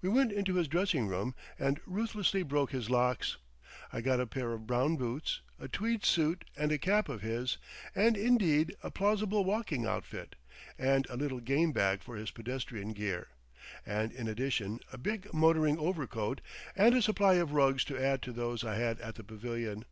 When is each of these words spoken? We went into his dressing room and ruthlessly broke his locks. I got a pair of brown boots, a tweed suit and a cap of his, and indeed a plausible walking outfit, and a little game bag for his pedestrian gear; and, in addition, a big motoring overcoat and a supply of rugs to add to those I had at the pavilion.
We 0.00 0.08
went 0.08 0.32
into 0.32 0.54
his 0.54 0.68
dressing 0.68 1.06
room 1.06 1.34
and 1.58 1.82
ruthlessly 1.84 2.42
broke 2.42 2.70
his 2.70 2.88
locks. 2.88 3.36
I 3.92 4.00
got 4.00 4.20
a 4.20 4.26
pair 4.26 4.54
of 4.54 4.66
brown 4.66 4.96
boots, 4.96 5.42
a 5.60 5.68
tweed 5.68 6.02
suit 6.02 6.46
and 6.56 6.72
a 6.72 6.78
cap 6.78 7.10
of 7.10 7.20
his, 7.20 7.58
and 7.94 8.16
indeed 8.16 8.74
a 8.82 8.90
plausible 8.90 9.44
walking 9.44 9.84
outfit, 9.84 10.34
and 10.78 11.06
a 11.10 11.16
little 11.18 11.40
game 11.40 11.72
bag 11.72 12.02
for 12.02 12.16
his 12.16 12.30
pedestrian 12.30 12.94
gear; 12.94 13.28
and, 13.84 14.12
in 14.12 14.28
addition, 14.28 14.80
a 14.94 14.96
big 14.96 15.30
motoring 15.34 15.76
overcoat 15.78 16.40
and 16.74 16.94
a 16.94 17.02
supply 17.02 17.34
of 17.34 17.52
rugs 17.52 17.84
to 17.84 18.02
add 18.02 18.22
to 18.22 18.32
those 18.32 18.64
I 18.64 18.76
had 18.76 18.98
at 19.02 19.16
the 19.16 19.24
pavilion. 19.24 19.84